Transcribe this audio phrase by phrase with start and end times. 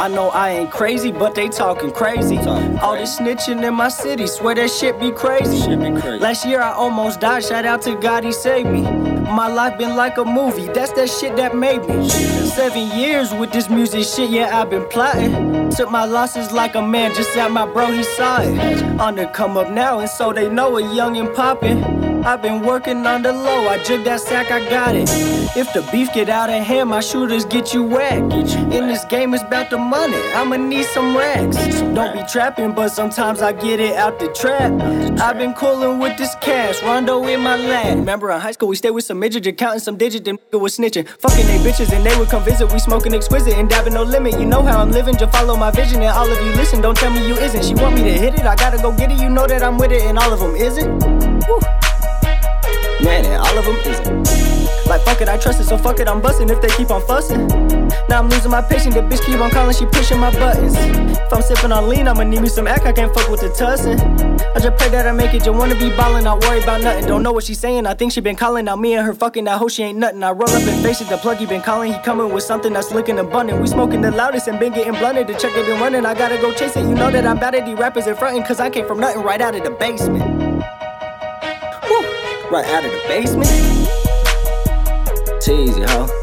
[0.00, 2.38] I know I ain't crazy, but they talking crazy.
[2.38, 5.60] All this snitching in my city, swear that shit be crazy.
[5.60, 6.18] Shit be crazy.
[6.18, 8.80] Last year I almost died, shout out to God, he saved me.
[8.80, 12.08] My life been like a movie, that's that shit that made me.
[12.08, 15.68] Seven years with this music shit, yeah, I've been plotting.
[15.68, 18.82] Took my losses like a man, just at my bro, he saw it.
[18.98, 22.19] On the come up now, and so they know it young and poppin'.
[22.24, 25.08] I've been working on the low, I jig that sack, I got it.
[25.56, 28.32] If the beef get out of hand, my shooters get you whacked.
[28.74, 31.56] In this game, it's about the money, I'ma need some racks.
[31.80, 34.72] Don't be trapping, but sometimes I get it out the trap.
[35.20, 37.96] I've been coolin' with this cash, Rondo in my lap.
[37.96, 41.08] Remember in high school, we stayed with some midget, counting some digits, then was snitching.
[41.08, 42.70] Fucking they bitches, and they would come visit.
[42.72, 44.38] We smoking exquisite and dabbing no limit.
[44.38, 46.80] You know how I'm living, just follow my vision, and all of you listen.
[46.80, 47.64] Don't tell me you isn't.
[47.64, 49.18] She want me to hit it, I gotta go get it.
[49.18, 51.02] You know that I'm with it, and all of them isn't.
[51.48, 51.60] Woo.
[53.04, 54.60] Man, and all of them isn't.
[54.86, 57.00] Like fuck it, I trust it, so fuck it, I'm busting if they keep on
[57.06, 57.46] fussing.
[58.08, 60.74] Now I'm losing my patience, the bitch keep on calling, she pushing my buttons.
[60.76, 63.50] If I'm sipping on lean, I'ma need me some act, I can't fuck with the
[63.50, 64.00] tussin.
[64.56, 67.06] I just pray that I make it, just wanna be ballin', not worry about nothing.
[67.06, 69.46] Don't know what she's saying, I think she been calling out me and her fucking,
[69.46, 70.24] I hope she ain't nothing.
[70.24, 72.72] I roll up and face it, the plug he been calling, he coming with something
[72.72, 73.60] that's looking abundant.
[73.60, 76.36] We smoking the loudest and been getting blunted, the check they been running, I gotta
[76.38, 76.80] go chase it.
[76.80, 79.22] You know that I'm bad at these rappers in frontin', cause I came from nothing
[79.22, 80.39] right out of the basement.
[82.50, 83.46] Right out of the basement.
[85.40, 86.19] TeeZy, huh?